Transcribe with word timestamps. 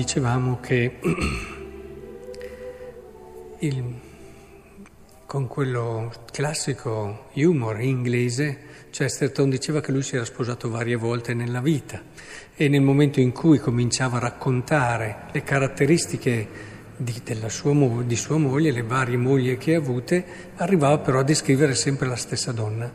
dicevamo 0.00 0.60
che 0.60 0.96
il, 3.60 3.84
con 5.26 5.46
quello 5.46 6.10
classico 6.32 7.26
humor 7.34 7.82
inglese, 7.82 8.68
Chesterton 8.90 9.50
diceva 9.50 9.82
che 9.82 9.92
lui 9.92 10.02
si 10.02 10.16
era 10.16 10.24
sposato 10.24 10.70
varie 10.70 10.96
volte 10.96 11.34
nella 11.34 11.60
vita 11.60 12.02
e 12.56 12.68
nel 12.68 12.80
momento 12.80 13.20
in 13.20 13.32
cui 13.32 13.58
cominciava 13.58 14.16
a 14.16 14.20
raccontare 14.20 15.26
le 15.32 15.42
caratteristiche 15.42 16.48
di, 16.96 17.22
sua, 17.48 18.02
di 18.02 18.16
sua 18.16 18.38
moglie, 18.38 18.72
le 18.72 18.82
varie 18.82 19.18
mogli 19.18 19.58
che 19.58 19.74
ha 19.74 19.78
avute, 19.78 20.24
arrivava 20.56 20.96
però 20.98 21.18
a 21.18 21.24
descrivere 21.24 21.74
sempre 21.74 22.08
la 22.08 22.16
stessa 22.16 22.52
donna. 22.52 22.90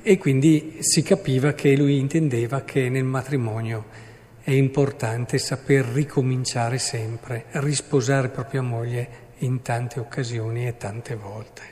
E 0.00 0.16
quindi 0.16 0.76
si 0.78 1.02
capiva 1.02 1.54
che 1.54 1.76
lui 1.76 1.98
intendeva 1.98 2.62
che 2.62 2.88
nel 2.88 3.04
matrimonio 3.04 4.08
è 4.50 4.54
importante 4.54 5.38
saper 5.38 5.84
ricominciare 5.84 6.78
sempre, 6.78 7.44
risposare 7.52 8.30
propria 8.30 8.62
moglie 8.62 9.28
in 9.38 9.62
tante 9.62 10.00
occasioni 10.00 10.66
e 10.66 10.76
tante 10.76 11.14
volte. 11.14 11.62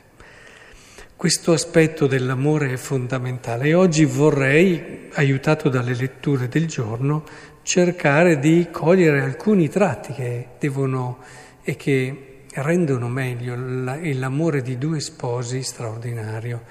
Questo 1.16 1.52
aspetto 1.52 2.06
dell'amore 2.06 2.73
è 2.73 2.77
fondamentale 2.77 3.66
e 3.66 3.74
oggi 3.74 4.04
vorrei, 4.04 5.09
aiutato 5.14 5.68
dalle 5.68 5.92
letture 5.92 6.46
del 6.46 6.68
giorno, 6.68 7.24
cercare 7.62 8.38
di 8.38 8.68
cogliere 8.70 9.23
alcuni 9.23 9.68
tratti 9.68 10.12
che 10.12 10.46
devono 10.60 11.18
e 11.65 11.74
che 11.74 12.45
rendono 12.52 13.09
meglio 13.09 13.56
l'amore 13.56 14.62
di 14.62 14.79
due 14.79 15.01
sposi 15.01 15.65
straordinario, 15.65 16.62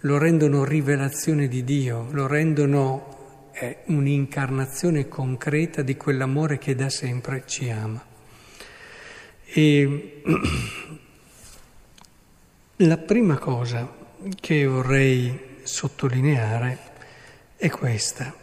lo 0.00 0.18
rendono 0.18 0.64
rivelazione 0.64 1.48
di 1.48 1.64
Dio, 1.64 2.08
lo 2.10 2.26
rendono 2.26 3.15
è 3.58 3.84
un'incarnazione 3.86 5.08
concreta 5.08 5.80
di 5.80 5.96
quell'amore 5.96 6.58
che 6.58 6.74
da 6.74 6.90
sempre 6.90 7.44
ci 7.46 7.70
ama. 7.70 8.04
E 9.46 10.22
la 12.76 12.98
prima 12.98 13.38
cosa 13.38 13.90
che 14.38 14.66
vorrei 14.66 15.60
sottolineare 15.62 16.78
è 17.56 17.70
questa. 17.70 18.34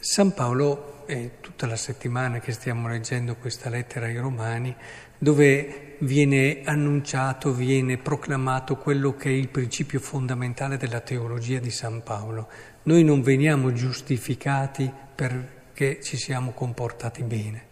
San 0.00 0.34
Paolo, 0.34 1.04
è 1.06 1.38
tutta 1.40 1.68
la 1.68 1.76
settimana 1.76 2.40
che 2.40 2.50
stiamo 2.50 2.88
leggendo 2.88 3.36
questa 3.36 3.70
lettera 3.70 4.06
ai 4.06 4.16
Romani, 4.16 4.74
dove 5.18 5.96
viene 6.00 6.60
annunciato, 6.64 7.52
viene 7.52 7.96
proclamato 7.96 8.76
quello 8.76 9.14
che 9.14 9.28
è 9.28 9.32
il 9.32 9.48
principio 9.48 10.00
fondamentale 10.00 10.76
della 10.76 11.00
teologia 11.00 11.58
di 11.58 11.70
San 11.70 12.02
Paolo. 12.02 12.48
Noi 12.84 13.02
non 13.02 13.22
veniamo 13.22 13.72
giustificati 13.72 14.92
perché 15.14 16.00
ci 16.02 16.16
siamo 16.16 16.52
comportati 16.52 17.22
bene 17.22 17.64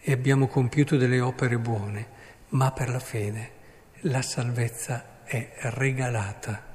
e 0.00 0.12
abbiamo 0.12 0.46
compiuto 0.46 0.96
delle 0.96 1.20
opere 1.20 1.58
buone, 1.58 2.06
ma 2.50 2.72
per 2.72 2.88
la 2.88 3.00
fede. 3.00 3.60
La 4.06 4.22
salvezza 4.22 5.20
è 5.24 5.52
regalata. 5.60 6.70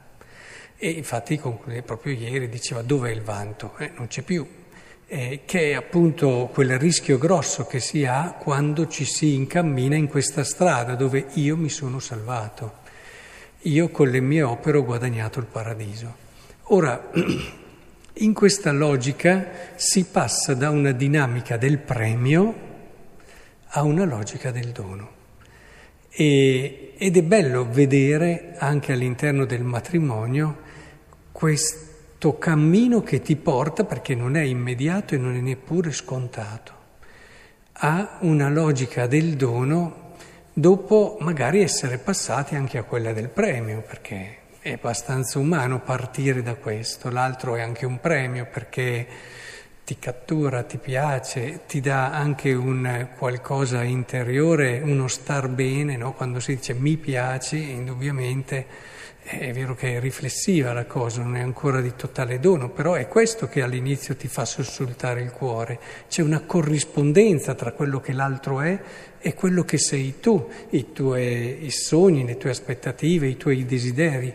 E 0.78 0.90
infatti 0.90 1.42
proprio 1.84 2.14
ieri 2.14 2.48
diceva 2.48 2.82
dov'è 2.82 3.10
il 3.10 3.22
vanto? 3.22 3.76
Eh, 3.78 3.92
non 3.98 4.08
c'è 4.08 4.22
più, 4.22 4.48
eh, 5.08 5.42
che 5.46 5.72
è 5.72 5.74
appunto 5.74 6.50
quel 6.52 6.78
rischio 6.78 7.18
grosso 7.18 7.66
che 7.66 7.80
si 7.80 8.06
ha 8.06 8.36
quando 8.38 8.88
ci 8.88 9.06
si 9.06 9.36
incammina 9.36 9.96
in 9.96 10.08
questa 10.08 10.44
strada 10.44 10.96
dove 10.96 11.28
io 11.36 11.56
mi 11.56 11.70
sono 11.70 12.00
salvato, 12.00 12.86
io 13.62 13.90
con 13.90 14.10
le 14.10 14.20
mie 14.20 14.44
opere 14.44 14.78
ho 14.78 14.84
guadagnato 14.84 15.40
il 15.40 15.46
paradiso. 15.46 16.26
Ora, 16.70 17.10
in 18.20 18.34
questa 18.34 18.72
logica 18.72 19.48
si 19.76 20.06
passa 20.06 20.54
da 20.54 20.70
una 20.70 20.92
dinamica 20.92 21.56
del 21.56 21.78
premio 21.78 22.66
a 23.68 23.84
una 23.84 24.04
logica 24.04 24.52
del 24.52 24.72
dono. 24.72 25.16
E, 26.10 26.94
ed 26.98 27.16
è 27.16 27.24
bello 27.24 27.70
vedere 27.70 28.56
anche 28.58 28.92
all'interno 28.92 29.46
del 29.46 29.64
matrimonio 29.64 30.66
questo 31.32 31.87
questo 32.18 32.40
cammino 32.40 33.04
che 33.04 33.22
ti 33.22 33.36
porta, 33.36 33.84
perché 33.84 34.16
non 34.16 34.36
è 34.36 34.42
immediato 34.42 35.14
e 35.14 35.20
non 35.20 35.36
è 35.36 35.40
neppure 35.40 35.92
scontato, 35.92 36.74
a 37.74 38.18
una 38.22 38.50
logica 38.50 39.06
del 39.06 39.36
dono 39.36 40.16
dopo 40.52 41.18
magari 41.20 41.62
essere 41.62 42.00
passati 42.00 42.56
anche 42.56 42.80
a 42.80 42.84
quella 42.84 43.14
del 43.14 43.30
premio, 43.30 43.84
perché 43.88 44.38
è 44.62 44.72
abbastanza 44.72 45.38
umano 45.38 45.80
partire 45.82 46.42
da 46.42 46.56
questo, 46.56 47.12
l'altro 47.12 47.56
è 47.56 47.62
anche 47.62 47.86
un 47.86 48.00
premio 48.00 48.48
perché 48.52 49.06
ti 49.88 50.00
cattura, 50.00 50.64
ti 50.64 50.80
piace, 50.80 51.62
ti 51.66 51.80
dà 51.80 52.12
anche 52.12 52.52
un 52.52 53.08
qualcosa 53.18 53.84
interiore, 53.84 54.82
uno 54.84 55.08
star 55.08 55.48
bene, 55.48 55.96
no? 55.96 56.12
quando 56.12 56.42
si 56.42 56.56
dice 56.56 56.74
mi 56.74 56.98
piaci, 56.98 57.72
indubbiamente 57.72 58.66
è 59.24 59.54
vero 59.54 59.76
che 59.76 59.96
è 59.96 60.00
riflessiva 60.02 60.74
la 60.74 60.84
cosa, 60.84 61.22
non 61.22 61.38
è 61.38 61.40
ancora 61.40 61.80
di 61.80 61.94
totale 61.96 62.42
dono, 62.42 62.70
però 62.70 62.96
è 62.96 63.08
questo 63.08 63.48
che 63.48 63.62
all'inizio 63.62 64.18
ti 64.18 64.28
fa 64.28 64.44
sussultare 64.44 65.22
il 65.22 65.32
cuore. 65.32 65.80
C'è 66.10 66.22
una 66.22 66.42
corrispondenza 66.42 67.56
tra 67.56 67.72
quello 67.72 68.02
che 68.02 68.12
l'altro 68.12 68.60
è 68.60 68.78
e 69.22 69.34
quello 69.36 69.64
che 69.64 69.78
sei 69.78 70.20
tu, 70.20 70.50
i 70.72 70.92
tuoi 70.92 71.64
i 71.64 71.72
sogni, 71.72 72.26
le 72.26 72.36
tue 72.36 72.50
aspettative, 72.50 73.28
i 73.28 73.38
tuoi 73.38 73.64
desideri. 73.66 74.34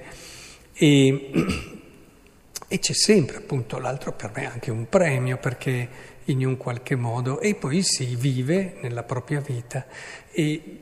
E, 0.73 1.81
e 2.73 2.79
c'è 2.79 2.95
sempre 2.95 3.37
appunto 3.37 3.77
l'altro 3.77 4.15
per 4.15 4.33
me 4.35 4.51
anche 4.51 4.71
un 4.71 4.89
premio 4.89 5.37
perché 5.37 5.87
in 6.25 6.47
un 6.47 6.57
qualche 6.57 6.95
modo 6.95 7.39
e 7.39 7.55
poi 7.55 7.83
si 7.83 8.17
vive 8.17 8.77
nella 8.81 9.03
propria 9.03 9.41
vita. 9.41 9.85
E, 10.31 10.79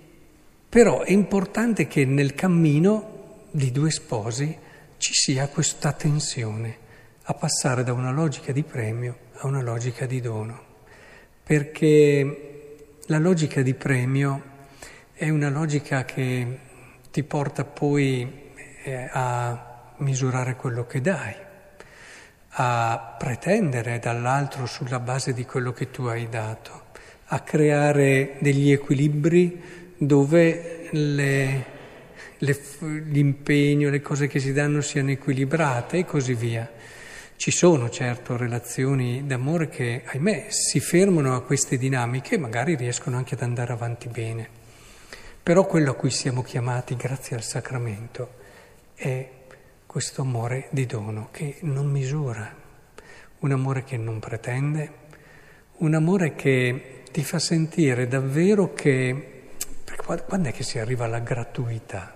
però 0.69 1.03
è 1.03 1.11
importante 1.11 1.89
che 1.89 2.05
nel 2.05 2.35
cammino 2.35 3.49
di 3.51 3.73
due 3.73 3.91
sposi 3.91 4.57
ci 4.99 5.13
sia 5.15 5.49
questa 5.49 5.91
tensione 5.91 6.79
a 7.23 7.35
passare 7.35 7.83
da 7.83 7.93
una 7.93 8.13
logica 8.13 8.53
di 8.53 8.63
premio 8.63 9.19
a 9.39 9.49
una 9.49 9.61
logica 9.61 10.07
di 10.07 10.21
dono, 10.21 10.63
perché 11.43 12.77
la 13.07 13.19
logica 13.19 13.63
di 13.63 13.75
premio 13.75 14.43
è 15.13 15.29
una 15.29 15.51
logica 15.51 16.05
che 16.05 16.59
ti 17.11 17.25
porta 17.25 17.65
poi 17.65 18.53
eh, 18.85 19.09
a 19.11 19.93
misurare 19.97 20.55
quello 20.55 20.87
che 20.87 21.01
dai, 21.01 21.49
a 22.53 23.17
pretendere 23.19 23.99
dall'altro 23.99 24.67
sulla 24.67 25.01
base 25.01 25.33
di 25.33 25.45
quello 25.45 25.73
che 25.73 25.91
tu 25.91 26.05
hai 26.05 26.29
dato, 26.29 26.83
a 27.27 27.41
creare 27.41 28.37
degli 28.41 28.71
equilibri 28.71 29.95
dove 29.97 30.89
le 30.91 31.79
le, 32.41 32.59
l'impegno, 33.07 33.91
le 33.91 34.01
cose 34.01 34.27
che 34.27 34.39
si 34.39 34.53
danno 34.53 34.81
siano 34.81 35.11
equilibrate 35.11 35.99
e 35.99 36.05
così 36.05 36.35
via. 36.35 36.71
Ci 37.37 37.51
sono 37.51 37.89
certo 37.89 38.37
relazioni 38.37 39.27
d'amore 39.27 39.69
che, 39.69 40.03
ahimè, 40.05 40.47
si 40.49 40.79
fermano 40.79 41.35
a 41.35 41.43
queste 41.43 41.79
dinamiche 41.79 42.35
e 42.35 42.39
magari 42.39 42.77
riescono 42.77 43.17
anche 43.17 43.35
ad 43.35 43.43
andare 43.43 43.73
avanti 43.73 44.09
bene. 44.09 44.49
Però 45.43 45.65
quello 45.67 45.93
a 45.93 45.95
cui 45.95 46.11
siamo 46.11 46.43
chiamati 46.43 46.97
grazie 46.97 47.37
al 47.37 47.43
sacramento 47.43 48.35
è 48.95 49.27
questo 49.91 50.23
amore 50.23 50.69
di 50.71 50.87
dono 50.87 51.31
che 51.33 51.57
non 51.63 51.91
misura, 51.91 52.49
un 53.41 53.51
amore 53.51 53.83
che 53.83 53.97
non 53.97 54.21
pretende, 54.21 54.93
un 55.79 55.95
amore 55.95 56.37
che 56.37 57.03
ti 57.11 57.25
fa 57.25 57.41
sentire 57.41 58.07
davvero 58.07 58.73
che... 58.73 59.49
Quando 60.07 60.49
è 60.49 60.53
che 60.53 60.63
si 60.63 60.79
arriva 60.79 61.07
alla 61.07 61.19
gratuità? 61.19 62.15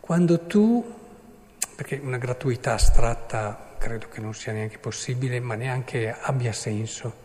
Quando 0.00 0.46
tu, 0.46 0.90
perché 1.74 2.00
una 2.02 2.16
gratuità 2.16 2.72
astratta 2.72 3.74
credo 3.76 4.08
che 4.08 4.22
non 4.22 4.32
sia 4.32 4.54
neanche 4.54 4.78
possibile, 4.78 5.38
ma 5.38 5.54
neanche 5.54 6.16
abbia 6.18 6.52
senso, 6.54 7.24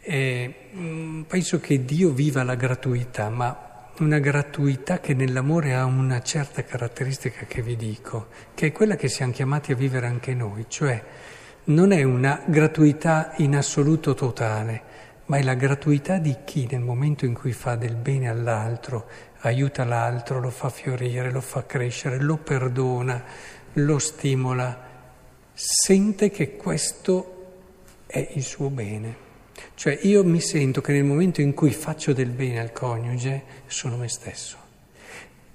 e, 0.00 0.70
mm, 0.74 1.22
penso 1.22 1.60
che 1.60 1.84
Dio 1.84 2.10
viva 2.10 2.42
la 2.42 2.56
gratuità, 2.56 3.28
ma 3.28 3.69
una 4.00 4.18
gratuità 4.18 4.98
che 4.98 5.12
nell'amore 5.12 5.74
ha 5.74 5.84
una 5.84 6.22
certa 6.22 6.64
caratteristica 6.64 7.44
che 7.46 7.60
vi 7.60 7.76
dico, 7.76 8.28
che 8.54 8.68
è 8.68 8.72
quella 8.72 8.96
che 8.96 9.08
siamo 9.08 9.32
chiamati 9.32 9.72
a 9.72 9.76
vivere 9.76 10.06
anche 10.06 10.34
noi, 10.34 10.64
cioè 10.68 11.02
non 11.64 11.92
è 11.92 12.02
una 12.02 12.42
gratuità 12.46 13.34
in 13.36 13.56
assoluto 13.56 14.14
totale, 14.14 14.82
ma 15.26 15.36
è 15.36 15.42
la 15.42 15.54
gratuità 15.54 16.16
di 16.16 16.34
chi 16.44 16.66
nel 16.70 16.80
momento 16.80 17.26
in 17.26 17.34
cui 17.34 17.52
fa 17.52 17.76
del 17.76 17.94
bene 17.94 18.30
all'altro, 18.30 19.06
aiuta 19.40 19.84
l'altro, 19.84 20.40
lo 20.40 20.50
fa 20.50 20.70
fiorire, 20.70 21.30
lo 21.30 21.42
fa 21.42 21.66
crescere, 21.66 22.18
lo 22.18 22.38
perdona, 22.38 23.22
lo 23.74 23.98
stimola, 23.98 24.88
sente 25.52 26.30
che 26.30 26.56
questo 26.56 27.36
è 28.06 28.30
il 28.32 28.42
suo 28.42 28.70
bene. 28.70 29.28
Cioè 29.74 29.98
io 30.02 30.24
mi 30.24 30.40
sento 30.40 30.80
che 30.80 30.92
nel 30.92 31.04
momento 31.04 31.40
in 31.40 31.54
cui 31.54 31.72
faccio 31.72 32.12
del 32.12 32.30
bene 32.30 32.60
al 32.60 32.72
coniuge 32.72 33.42
sono 33.66 33.96
me 33.96 34.08
stesso 34.08 34.68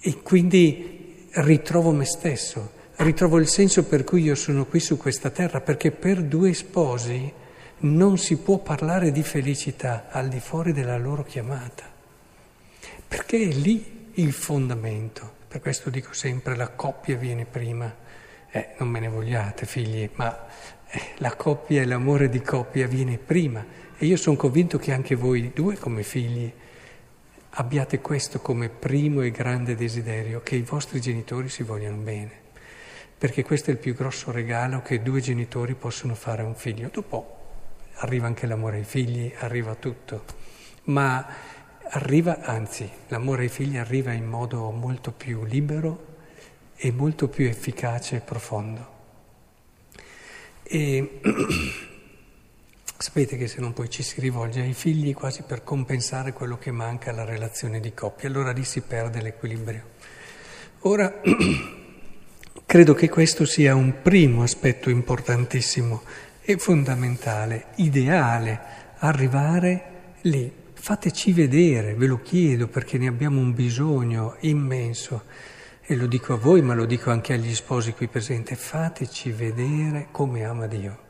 e 0.08 0.22
quindi 0.22 1.30
ritrovo 1.32 1.92
me 1.92 2.06
stesso, 2.06 2.72
ritrovo 2.98 3.40
il 3.40 3.48
senso 3.48 3.86
per 3.86 4.04
cui 4.04 4.22
io 4.22 4.36
sono 4.36 4.66
qui 4.66 4.80
su 4.80 4.98
questa 4.98 5.32
terra, 5.32 5.62
perché 5.62 5.90
per 5.90 6.22
due 6.22 6.54
sposi 6.54 7.34
non 7.78 8.20
si 8.20 8.38
può 8.38 8.60
parlare 8.60 9.12
di 9.12 9.24
felicità 9.24 10.08
al 10.12 10.28
di 10.28 10.40
fuori 10.40 10.74
della 10.74 10.98
loro 10.98 11.24
chiamata, 11.24 11.92
perché 13.08 13.42
è 13.42 13.52
lì 13.52 14.12
il 14.14 14.32
fondamento. 14.32 15.34
Per 15.48 15.60
questo 15.60 15.90
dico 15.90 16.14
sempre 16.14 16.56
la 16.56 16.70
coppia 16.70 17.16
viene 17.16 17.46
prima. 17.46 18.04
Eh, 18.52 18.76
non 18.78 18.90
me 18.90 19.00
ne 19.00 19.08
vogliate 19.08 19.66
figli, 19.66 20.08
ma 20.16 20.46
la 21.18 21.36
coppia 21.36 21.82
e 21.82 21.86
l'amore 21.86 22.30
di 22.30 22.42
coppia 22.42 22.88
viene 22.88 23.18
prima. 23.18 23.66
E 23.98 24.06
io 24.06 24.18
sono 24.18 24.36
convinto 24.36 24.78
che 24.78 24.92
anche 24.92 25.16
voi 25.16 25.52
due 25.54 25.78
come 25.78 26.04
figli 26.04 26.52
abbiate 27.58 28.02
questo 28.02 28.40
come 28.40 28.70
primo 28.70 29.22
e 29.22 29.32
grande 29.32 29.76
desiderio, 29.76 30.42
che 30.42 30.56
i 30.56 30.62
vostri 30.62 31.00
genitori 31.00 31.48
si 31.50 31.64
vogliano 31.64 31.98
bene 31.98 32.44
perché 33.18 33.44
questo 33.44 33.70
è 33.70 33.74
il 33.74 33.80
più 33.80 33.96
grosso 33.96 34.32
regalo 34.32 34.82
che 34.82 35.02
due 35.02 35.22
genitori 35.22 35.74
possono 35.74 36.16
fare 36.16 36.42
a 36.42 36.46
un 36.46 36.56
figlio. 36.56 36.90
Dopo 36.92 37.38
arriva 37.96 38.28
anche 38.28 38.46
l'amore 38.46 38.78
ai 38.78 38.84
figli, 38.84 39.34
arriva 39.40 39.74
tutto, 39.76 40.26
ma 40.86 41.26
arriva, 41.90 42.42
anzi, 42.42 42.90
l'amore 43.08 43.44
ai 43.44 43.50
figli 43.50 43.78
arriva 43.78 44.12
in 44.12 44.26
modo 44.26 44.70
molto 44.72 45.12
più 45.12 45.46
libero 45.46 46.14
e 46.76 46.92
molto 46.92 47.30
più 47.30 47.46
efficace 47.46 48.18
e 48.18 48.20
profondo. 48.20 48.95
E 50.68 51.20
sapete 52.98 53.38
che 53.38 53.48
se 53.48 53.62
non 53.62 53.74
poi 53.74 53.90
ci 53.90 54.04
si 54.04 54.20
rivolge 54.20 54.62
ai 54.62 54.74
figli 54.74 55.14
quasi 55.14 55.44
per 55.44 55.64
compensare 55.64 56.34
quello 56.34 56.58
che 56.58 56.72
manca 56.72 57.12
alla 57.12 57.26
relazione 57.26 57.80
di 57.80 57.94
coppia, 57.94 58.28
allora 58.28 58.52
lì 58.52 58.64
si 58.64 58.82
perde 58.82 59.22
l'equilibrio. 59.22 59.84
Ora 60.82 61.22
Credo 62.68 62.96
che 62.96 63.10
questo 63.10 63.46
sia 63.46 63.76
un 63.76 64.02
primo 64.02 64.42
aspetto 64.42 64.90
importantissimo 64.90 66.02
e 66.42 66.58
fondamentale, 66.58 67.68
ideale, 67.76 68.60
arrivare 68.98 69.84
lì. 70.22 70.52
Fateci 70.74 71.32
vedere, 71.32 71.94
ve 71.94 72.08
lo 72.08 72.20
chiedo 72.22 72.68
perché 72.68 72.98
ne 72.98 73.08
abbiamo 73.08 73.40
un 73.40 73.54
bisogno 73.54 74.36
immenso 74.42 75.24
e 75.88 75.96
lo 75.96 76.08
dico 76.08 76.34
a 76.34 76.38
voi 76.38 76.64
ma 76.64 76.74
lo 76.74 76.86
dico 76.86 77.12
anche 77.12 77.34
agli 77.34 77.54
sposi 77.54 77.94
qui 77.94 78.08
presenti, 78.08 78.56
fateci 78.56 79.32
vedere 79.32 80.08
come 80.10 80.44
ama 80.44 80.66
Dio. 80.66 81.04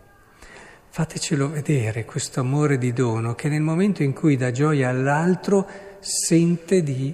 Fatecelo 0.89 1.49
vedere 1.49 2.03
questo 2.03 2.41
amore 2.41 2.77
di 2.77 2.91
dono 2.91 3.35
che 3.35 3.47
nel 3.47 3.61
momento 3.61 4.03
in 4.03 4.11
cui 4.11 4.35
dà 4.35 4.51
gioia 4.51 4.89
all'altro 4.89 5.65
sente 5.99 6.83
di 6.83 7.13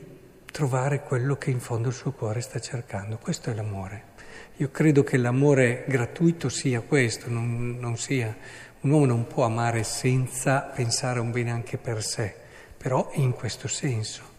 trovare 0.51 1.03
quello 1.03 1.35
che 1.35 1.51
in 1.51 1.59
fondo 1.59 1.89
il 1.89 1.93
suo 1.93 2.11
cuore 2.11 2.41
sta 2.41 2.59
cercando. 2.59 3.17
Questo 3.17 3.51
è 3.51 3.53
l'amore. 3.53 4.09
Io 4.57 4.71
credo 4.71 5.03
che 5.03 5.17
l'amore 5.17 5.85
gratuito 5.87 6.49
sia 6.49 6.81
questo, 6.81 7.29
non, 7.29 7.77
non 7.79 7.95
sia, 7.95 8.35
un 8.81 8.89
uomo 8.89 9.05
non 9.05 9.27
può 9.27 9.45
amare 9.45 9.83
senza 9.83 10.61
pensare 10.61 11.19
un 11.19 11.29
bene 11.29 11.51
anche 11.51 11.77
per 11.77 12.03
sé, 12.03 12.33
però 12.75 13.11
in 13.13 13.33
questo 13.33 13.67
senso. 13.67 14.30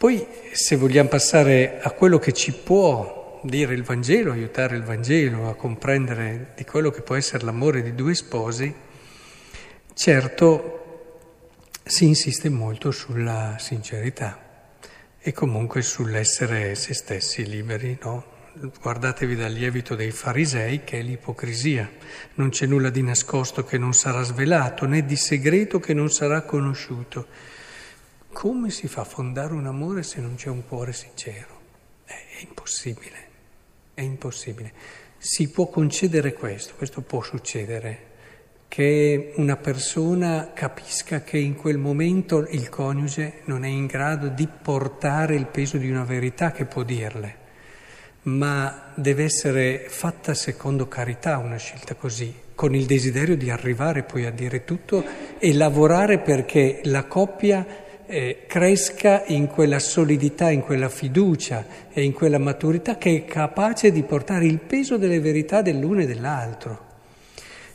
Poi 0.00 0.26
se 0.52 0.76
vogliamo 0.76 1.10
passare 1.10 1.78
a 1.78 1.90
quello 1.90 2.18
che 2.18 2.32
ci 2.32 2.54
può 2.54 3.38
dire 3.44 3.74
il 3.74 3.82
Vangelo, 3.82 4.32
aiutare 4.32 4.74
il 4.74 4.82
Vangelo 4.82 5.50
a 5.50 5.54
comprendere 5.54 6.54
di 6.56 6.64
quello 6.64 6.88
che 6.88 7.02
può 7.02 7.16
essere 7.16 7.44
l'amore 7.44 7.82
di 7.82 7.94
due 7.94 8.14
sposi, 8.14 8.74
certo 9.92 11.18
si 11.84 12.06
insiste 12.06 12.48
molto 12.48 12.90
sulla 12.92 13.56
sincerità 13.58 14.72
e 15.18 15.32
comunque 15.34 15.82
sull'essere 15.82 16.74
se 16.76 16.94
stessi 16.94 17.46
liberi, 17.46 17.98
no? 18.02 18.24
Guardatevi 18.80 19.36
dal 19.36 19.52
lievito 19.52 19.94
dei 19.94 20.12
farisei 20.12 20.82
che 20.82 21.00
è 21.00 21.02
l'ipocrisia. 21.02 21.90
Non 22.36 22.48
c'è 22.48 22.64
nulla 22.64 22.88
di 22.88 23.02
nascosto 23.02 23.64
che 23.64 23.76
non 23.76 23.92
sarà 23.92 24.22
svelato, 24.22 24.86
né 24.86 25.04
di 25.04 25.16
segreto 25.16 25.78
che 25.78 25.92
non 25.92 26.08
sarà 26.08 26.40
conosciuto. 26.40 27.58
Come 28.32 28.70
si 28.70 28.86
fa 28.86 29.02
a 29.02 29.04
fondare 29.04 29.52
un 29.52 29.66
amore 29.66 30.02
se 30.02 30.20
non 30.20 30.36
c'è 30.36 30.48
un 30.48 30.66
cuore 30.66 30.92
sincero? 30.92 31.58
È, 32.04 32.12
è 32.12 32.42
impossibile, 32.46 33.16
è 33.92 34.02
impossibile. 34.02 34.72
Si 35.18 35.50
può 35.50 35.68
concedere 35.68 36.32
questo, 36.32 36.74
questo 36.76 37.02
può 37.02 37.22
succedere, 37.22 38.08
che 38.68 39.32
una 39.36 39.56
persona 39.56 40.52
capisca 40.54 41.22
che 41.22 41.38
in 41.38 41.56
quel 41.56 41.76
momento 41.76 42.46
il 42.48 42.68
coniuge 42.68 43.40
non 43.46 43.64
è 43.64 43.68
in 43.68 43.86
grado 43.86 44.28
di 44.28 44.46
portare 44.46 45.34
il 45.34 45.46
peso 45.46 45.76
di 45.76 45.90
una 45.90 46.04
verità 46.04 46.52
che 46.52 46.66
può 46.66 46.84
dirle 46.84 47.40
ma 48.22 48.92
deve 48.94 49.24
essere 49.24 49.86
fatta 49.88 50.34
secondo 50.34 50.88
carità 50.88 51.38
una 51.38 51.56
scelta 51.56 51.94
così, 51.94 52.34
con 52.54 52.74
il 52.74 52.84
desiderio 52.84 53.36
di 53.36 53.48
arrivare 53.48 54.02
poi 54.02 54.26
a 54.26 54.30
dire 54.30 54.64
tutto 54.64 55.02
e 55.38 55.54
lavorare 55.54 56.18
perché 56.18 56.80
la 56.84 57.04
coppia 57.04 57.66
eh, 58.10 58.44
cresca 58.48 59.22
in 59.26 59.46
quella 59.46 59.78
solidità, 59.78 60.50
in 60.50 60.62
quella 60.62 60.88
fiducia 60.88 61.64
e 61.92 62.02
in 62.02 62.12
quella 62.12 62.38
maturità 62.38 62.98
che 62.98 63.14
è 63.14 63.24
capace 63.24 63.92
di 63.92 64.02
portare 64.02 64.46
il 64.46 64.58
peso 64.58 64.96
delle 64.96 65.20
verità 65.20 65.62
dell'uno 65.62 66.00
e 66.00 66.06
dell'altro. 66.06 66.88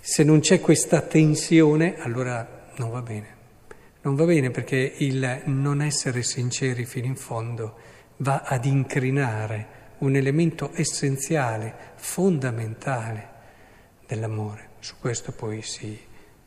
Se 0.01 0.23
non 0.23 0.41
c'è 0.41 0.59
questa 0.59 1.01
tensione, 1.01 1.95
allora 1.99 2.67
non 2.75 2.91
va 2.91 3.01
bene. 3.01 3.33
Non 4.01 4.15
va 4.15 4.25
bene 4.25 4.51
perché 4.51 4.95
il 4.97 5.43
non 5.45 5.81
essere 5.81 6.21
sinceri 6.21 6.85
fino 6.85 7.07
in 7.07 7.15
fondo 7.15 7.75
va 8.17 8.43
ad 8.45 8.65
incrinare 8.65 9.67
un 9.99 10.15
elemento 10.15 10.71
essenziale, 10.73 11.73
fondamentale 11.95 13.29
dell'amore. 14.05 14.71
Su 14.79 14.95
questo 14.99 15.31
poi 15.31 15.61
si 15.61 15.97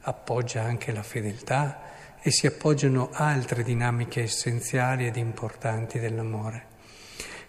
appoggia 0.02 0.62
anche 0.62 0.92
la 0.92 1.02
fedeltà 1.02 1.96
e 2.20 2.30
si 2.30 2.46
appoggiano 2.46 3.10
altre 3.12 3.62
dinamiche 3.62 4.22
essenziali 4.22 5.06
ed 5.06 5.16
importanti 5.16 5.98
dell'amore, 5.98 6.66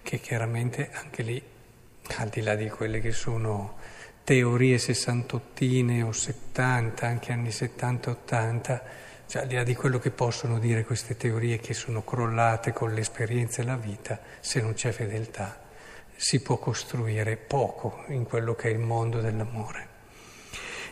che 0.02 0.20
chiaramente 0.20 0.90
anche 0.92 1.24
lì, 1.24 1.42
al 2.18 2.30
di 2.30 2.42
là 2.42 2.56
di 2.56 2.70
quelle 2.70 3.00
che 3.00 3.12
sono 3.12 3.78
teorie 4.24 4.78
sessantottine 4.78 6.02
o 6.04 6.12
settanta, 6.12 7.08
anche 7.08 7.32
anni 7.32 7.50
70-80, 7.50 8.82
cioè 9.28 9.42
al 9.42 9.48
di 9.48 9.56
là 9.56 9.64
di 9.64 9.76
quello 9.76 10.00
che 10.00 10.12
possono 10.12 10.60
dire 10.60 10.84
queste 10.84 11.18
teorie 11.18 11.60
che 11.60 11.74
sono 11.74 12.04
crollate 12.04 12.74
con 12.74 12.94
l'esperienza 12.94 13.62
e 13.62 13.66
la 13.66 13.76
vita, 13.76 14.20
se 14.40 14.62
non 14.62 14.74
c'è 14.74 14.92
fedeltà 14.92 15.68
si 16.20 16.42
può 16.42 16.58
costruire 16.58 17.38
poco 17.38 18.04
in 18.10 18.26
quello 18.26 18.54
che 18.54 18.68
è 18.68 18.74
il 18.74 18.80
mondo 18.80 19.22
dell'amore. 19.22 19.89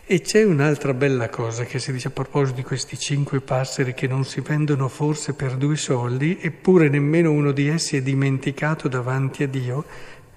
E 0.10 0.22
c'è 0.22 0.42
un'altra 0.42 0.94
bella 0.94 1.28
cosa 1.28 1.66
che 1.66 1.80
si 1.80 1.92
dice 1.92 2.08
a 2.08 2.12
proposito 2.12 2.56
di 2.56 2.64
questi 2.64 2.98
cinque 2.98 3.42
passeri 3.42 3.94
che 3.94 4.08
non 4.08 4.24
si 4.24 4.40
vendono 4.40 4.88
forse 4.88 5.34
per 5.34 5.58
due 5.58 5.76
soldi, 5.76 6.40
eppure 6.40 6.88
nemmeno 6.88 7.30
uno 7.30 7.52
di 7.52 7.68
essi 7.68 7.98
è 7.98 8.02
dimenticato 8.02 8.88
davanti 8.88 9.44
a 9.44 9.50
Dio. 9.50 9.84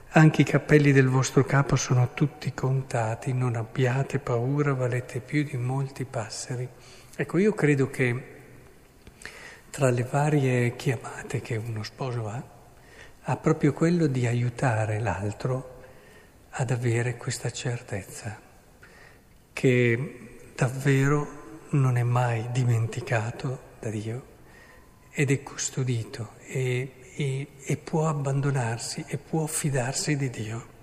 Anche 0.09 0.41
i 0.43 0.45
capelli 0.45 0.91
del 0.91 1.07
vostro 1.07 1.45
capo 1.45 1.77
sono 1.77 2.15
tutti 2.15 2.53
contati, 2.53 3.33
non 3.33 3.55
abbiate 3.55 4.19
paura, 4.19 4.75
valete 4.75 5.21
più 5.21 5.45
di 5.45 5.57
molti 5.57 6.05
passeri. 6.05 6.69
Ecco, 7.15 7.39
io 7.39 7.53
credo 7.53 7.91
che 7.91 8.25
tra 9.71 9.89
le 9.91 10.03
varie 10.03 10.75
chiamate 10.75 11.41
che 11.41 11.55
uno 11.55 11.85
sposo 11.85 12.27
ha, 12.27 12.43
ha 13.23 13.37
proprio 13.37 13.73
quello 13.73 14.09
di 14.09 14.27
aiutare 14.27 14.99
l'altro 14.99 15.79
ad 16.51 16.73
avere 16.73 17.17
questa 17.17 17.53
certezza 17.53 18.49
che 19.53 20.53
davvero 20.55 21.39
non 21.71 21.97
è 21.97 22.03
mai 22.03 22.49
dimenticato 22.53 23.69
da 23.81 23.91
Dio 23.91 24.29
ed 25.11 25.31
è 25.31 25.43
custodito 25.43 26.33
e, 26.47 26.93
e, 27.15 27.47
e 27.63 27.77
può 27.77 28.09
abbandonarsi 28.09 29.05
e 29.07 29.19
può 29.19 29.47
fidarsi 29.47 30.17
di 30.17 30.31
Dio. 30.31 30.79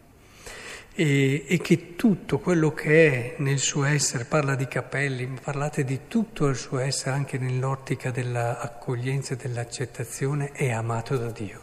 E, 0.94 1.46
e, 1.48 1.60
che 1.60 1.96
tutto 1.96 2.40
quello 2.40 2.74
che 2.74 3.36
è 3.36 3.36
nel 3.38 3.60
suo 3.60 3.84
essere, 3.84 4.26
parla 4.26 4.56
di 4.56 4.68
capelli, 4.68 5.28
parlate 5.28 5.84
di 5.84 6.02
tutto 6.08 6.48
il 6.48 6.56
suo 6.56 6.80
essere 6.80 7.12
anche 7.12 7.38
nell'ottica 7.38 8.10
dell'accoglienza 8.10 9.36
e 9.36 9.38
dell'accettazione, 9.38 10.52
è 10.54 10.72
amato 10.72 11.16
da 11.16 11.30
Dio. 11.30 11.62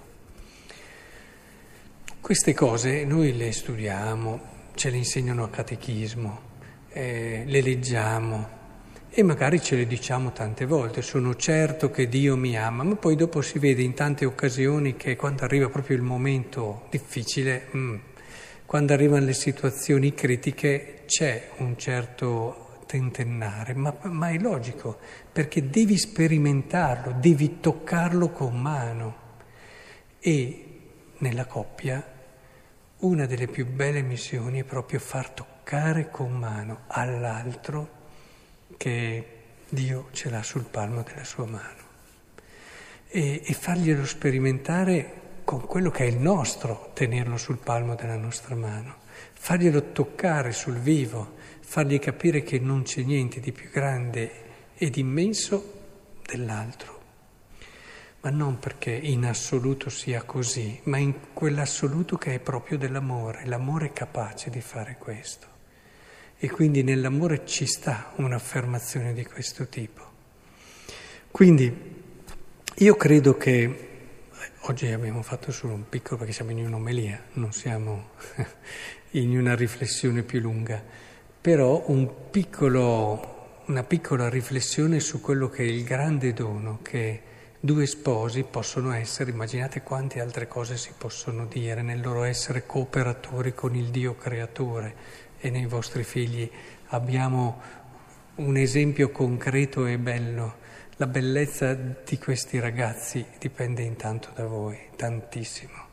Queste 2.20 2.54
cose 2.54 3.04
noi 3.04 3.37
le 3.37 3.50
studiamo, 3.50 4.40
ce 4.75 4.90
le 4.90 4.96
insegnano 4.99 5.42
a 5.42 5.50
catechismo, 5.50 6.52
eh, 6.94 7.42
le 7.44 7.60
leggiamo. 7.60 8.62
E 9.10 9.22
magari 9.22 9.60
ce 9.60 9.76
le 9.76 9.86
diciamo 9.86 10.32
tante 10.32 10.64
volte, 10.64 11.02
sono 11.02 11.36
certo 11.36 11.90
che 11.90 12.08
Dio 12.08 12.36
mi 12.36 12.56
ama, 12.56 12.82
ma 12.82 12.96
poi 12.96 13.14
dopo 13.14 13.42
si 13.42 13.58
vede 13.58 13.82
in 13.82 13.94
tante 13.94 14.24
occasioni 14.24 14.96
che 14.96 15.14
quando 15.14 15.44
arriva 15.44 15.68
proprio 15.68 15.96
il 15.96 16.02
momento 16.02 16.86
difficile, 16.90 17.68
mm, 17.76 17.96
quando 18.66 18.92
arrivano 18.92 19.24
le 19.24 19.34
situazioni 19.34 20.14
critiche 20.14 21.02
c'è 21.06 21.50
un 21.58 21.76
certo 21.76 22.80
tentennare, 22.86 23.74
ma, 23.74 23.96
ma 24.02 24.30
è 24.30 24.38
logico, 24.38 24.98
perché 25.30 25.68
devi 25.68 25.96
sperimentarlo, 25.96 27.16
devi 27.20 27.60
toccarlo 27.60 28.30
con 28.30 28.60
mano. 28.60 29.22
E 30.18 30.64
nella 31.18 31.44
coppia 31.46 32.04
una 32.98 33.26
delle 33.26 33.46
più 33.46 33.66
belle 33.66 34.02
missioni 34.02 34.60
è 34.60 34.64
proprio 34.64 34.98
far 34.98 35.30
toccare 35.30 35.53
toccare 35.64 36.11
con 36.11 36.30
mano 36.30 36.80
all'altro 36.88 37.88
che 38.76 39.28
Dio 39.66 40.09
ce 40.12 40.28
l'ha 40.28 40.42
sul 40.42 40.64
palmo 40.64 41.02
della 41.02 41.25
sua 41.25 41.47
mano 41.47 41.83
e, 43.09 43.40
e 43.42 43.52
farglielo 43.54 44.04
sperimentare 44.04 45.23
con 45.42 45.62
quello 45.66 45.90
che 45.90 46.04
è 46.04 46.06
il 46.06 46.18
nostro, 46.18 46.90
tenerlo 46.92 47.38
sul 47.38 47.56
palmo 47.56 47.94
della 47.94 48.18
nostra 48.18 48.54
mano, 48.54 48.97
farglielo 49.33 49.92
toccare 49.92 50.52
sul 50.52 50.76
vivo, 50.76 51.37
fargli 51.61 51.99
capire 51.99 52.42
che 52.42 52.59
non 52.59 52.83
c'è 52.83 53.00
niente 53.00 53.40
di 53.40 53.52
più 53.52 53.71
grande 53.71 54.33
ed 54.75 54.99
immenso 54.99 55.80
dell'altro. 56.26 57.00
Ma 58.21 58.28
non 58.28 58.59
perché 58.59 58.90
in 58.90 59.25
assoluto 59.25 59.88
sia 59.88 60.25
così, 60.25 60.78
ma 60.85 60.99
in 60.99 61.33
quell'assoluto 61.33 62.18
che 62.18 62.35
è 62.35 62.38
proprio 62.38 62.76
dell'amore. 62.76 63.47
L'amore 63.47 63.87
è 63.87 63.92
capace 63.94 64.50
di 64.50 64.61
fare 64.61 64.97
questo. 64.99 65.52
E 66.38 66.50
quindi 66.50 66.83
nell'amore 66.83 67.47
ci 67.47 67.67
sta 67.67 68.12
un'affermazione 68.17 69.12
di 69.14 69.25
questo 69.25 69.67
tipo. 69.69 70.03
Quindi 71.31 71.93
io 72.76 72.97
credo 72.97 73.37
che 73.37 73.88
oggi 74.62 74.87
abbiamo 74.87 75.23
fatto 75.23 75.53
solo 75.53 75.75
un 75.75 75.88
piccolo, 75.88 76.19
perché 76.19 76.33
siamo 76.33 76.50
in 76.50 76.67
un'omelia, 76.67 77.23
non 77.35 77.53
siamo 77.53 78.11
in 79.12 79.38
una 79.38 79.55
riflessione 79.55 80.23
più 80.23 80.41
lunga, 80.41 80.83
però 81.41 81.85
un 81.88 82.31
piccolo, 82.31 83.62
una 83.67 83.83
piccola 83.85 84.29
riflessione 84.29 85.00
su 85.00 85.21
quello 85.21 85.49
che 85.49 85.62
è 85.62 85.67
il 85.67 85.85
grande 85.85 86.33
dono 86.33 86.81
che 86.83 87.23
due 87.61 87.87
sposi 87.87 88.43
possono 88.43 88.93
essere, 88.93 89.31
immaginate 89.31 89.83
quante 89.83 90.21
altre 90.21 90.47
cose 90.47 90.76
si 90.76 90.93
possono 90.97 91.47
dire 91.47 91.83
nel 91.83 92.00
loro 92.00 92.25
essere 92.25 92.67
cooperatori 92.67 93.55
con 93.55 93.75
il 93.75 93.87
Dio 93.87 94.17
creatore 94.17 94.95
e 95.44 95.50
nei 95.50 95.66
vostri 95.66 96.04
figli. 96.04 96.50
Abbiamo 96.88 97.60
un 98.36 98.56
esempio 98.56 99.10
concreto 99.10 99.84
e 99.84 99.98
bello. 99.98 100.62
La 100.96 101.06
bellezza 101.06 101.74
di 101.74 102.16
questi 102.18 102.58
ragazzi 102.58 103.22
dipende 103.38 103.82
intanto 103.82 104.30
da 104.34 104.46
voi, 104.46 104.78
tantissimo, 104.96 105.88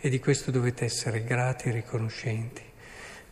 e 0.00 0.08
di 0.08 0.18
questo 0.20 0.50
dovete 0.50 0.86
essere 0.86 1.22
grati 1.22 1.68
e 1.68 1.72
riconoscenti. 1.72 2.62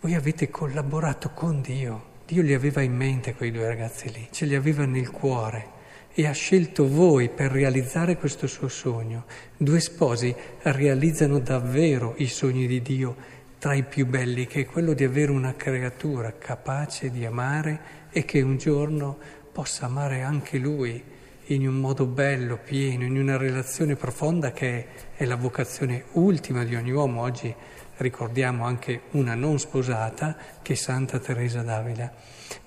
Voi 0.00 0.14
avete 0.14 0.50
collaborato 0.50 1.30
con 1.30 1.62
Dio, 1.62 2.10
Dio 2.26 2.42
li 2.42 2.52
aveva 2.52 2.82
in 2.82 2.94
mente 2.94 3.34
quei 3.34 3.50
due 3.50 3.66
ragazzi 3.66 4.12
lì, 4.12 4.28
ce 4.30 4.44
li 4.44 4.54
aveva 4.54 4.84
nel 4.84 5.10
cuore. 5.10 5.80
E 6.14 6.26
ha 6.26 6.32
scelto 6.32 6.86
voi 6.86 7.30
per 7.30 7.50
realizzare 7.50 8.18
questo 8.18 8.46
suo 8.46 8.68
sogno. 8.68 9.24
Due 9.56 9.80
sposi 9.80 10.34
realizzano 10.60 11.38
davvero 11.38 12.12
i 12.18 12.26
sogni 12.26 12.66
di 12.66 12.82
Dio 12.82 13.16
tra 13.62 13.74
i 13.74 13.84
più 13.84 14.06
belli, 14.06 14.48
che 14.48 14.62
è 14.62 14.66
quello 14.66 14.92
di 14.92 15.04
avere 15.04 15.30
una 15.30 15.54
creatura 15.54 16.36
capace 16.36 17.12
di 17.12 17.24
amare 17.24 18.08
e 18.10 18.24
che 18.24 18.40
un 18.40 18.56
giorno 18.56 19.16
possa 19.52 19.86
amare 19.86 20.22
anche 20.22 20.58
Lui 20.58 21.00
in 21.44 21.68
un 21.68 21.76
modo 21.76 22.06
bello, 22.06 22.58
pieno, 22.58 23.04
in 23.04 23.16
una 23.16 23.36
relazione 23.36 23.94
profonda 23.94 24.50
che 24.50 24.86
è 25.14 25.24
la 25.26 25.36
vocazione 25.36 26.06
ultima 26.14 26.64
di 26.64 26.74
ogni 26.74 26.90
uomo. 26.90 27.20
Oggi 27.20 27.54
ricordiamo 27.98 28.64
anche 28.64 29.02
una 29.12 29.36
non 29.36 29.60
sposata 29.60 30.36
che 30.60 30.72
è 30.72 30.76
Santa 30.76 31.20
Teresa 31.20 31.62
d'Avila, 31.62 32.12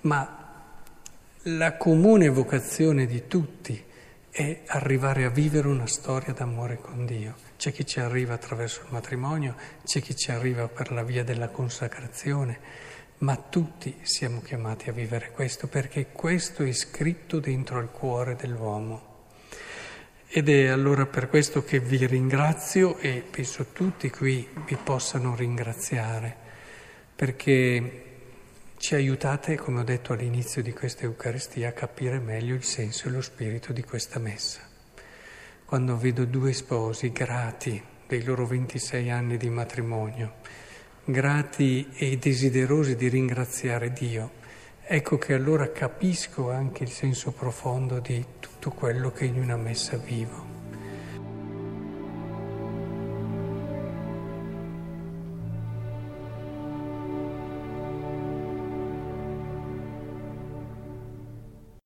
ma 0.04 0.64
la 1.42 1.76
comune 1.76 2.30
vocazione 2.30 3.06
di 3.06 3.28
tutti 3.28 3.84
è 4.30 4.62
arrivare 4.68 5.26
a 5.26 5.30
vivere 5.30 5.68
una 5.68 5.88
storia 5.88 6.32
d'amore 6.32 6.78
con 6.80 7.06
Dio. 7.06 7.45
C'è 7.58 7.72
chi 7.72 7.86
ci 7.86 8.00
arriva 8.00 8.34
attraverso 8.34 8.82
il 8.82 8.88
matrimonio, 8.92 9.56
c'è 9.84 10.02
chi 10.02 10.16
ci 10.16 10.32
arriva 10.32 10.68
per 10.68 10.92
la 10.92 11.04
via 11.04 11.24
della 11.24 11.50
consacrazione 11.50 12.94
ma 13.18 13.38
tutti 13.38 13.96
siamo 14.02 14.42
chiamati 14.42 14.90
a 14.90 14.94
vivere 14.94 15.32
questo 15.32 15.68
perché 15.68 16.08
questo 16.12 16.64
è 16.64 16.72
scritto 16.74 17.40
dentro 17.40 17.80
al 17.80 17.90
cuore 17.90 18.36
dell'uomo. 18.36 19.14
Ed 20.28 20.50
è 20.50 20.68
allora 20.68 21.06
per 21.06 21.30
questo 21.30 21.64
che 21.64 21.80
vi 21.80 22.06
ringrazio 22.06 22.98
e 22.98 23.24
penso 23.30 23.68
tutti 23.72 24.10
qui 24.10 24.50
vi 24.66 24.76
possano 24.76 25.34
ringraziare, 25.34 26.36
perché 27.16 28.04
ci 28.78 28.96
aiutate, 28.96 29.56
come 29.56 29.80
ho 29.80 29.84
detto 29.84 30.12
all'inizio 30.12 30.62
di 30.62 30.74
questa 30.74 31.04
Eucaristia, 31.04 31.70
a 31.70 31.72
capire 31.72 32.20
meglio 32.20 32.54
il 32.54 32.64
senso 32.64 33.08
e 33.08 33.12
lo 33.12 33.22
spirito 33.22 33.72
di 33.72 33.84
questa 33.84 34.20
messa. 34.20 34.65
Quando 35.66 35.98
vedo 35.98 36.26
due 36.26 36.54
sposi 36.54 37.12
grati 37.12 37.82
dei 38.08 38.24
loro 38.24 38.46
26 38.46 39.10
anni 39.10 39.36
di 39.36 39.50
matrimonio, 39.50 40.36
grati 41.04 41.90
e 41.96 42.18
desiderosi 42.18 42.96
di 42.96 43.08
ringraziare 43.10 43.92
Dio, 43.92 44.30
ecco 44.84 45.18
che 45.18 45.34
allora 45.34 45.72
capisco 45.72 46.52
anche 46.52 46.84
il 46.84 46.92
senso 46.92 47.32
profondo 47.32 48.00
di 48.00 48.24
tutto 48.40 48.70
quello 48.70 49.12
che 49.12 49.26
in 49.26 49.40
una 49.40 49.58
messa 49.58 49.98
vivo. 49.98 50.55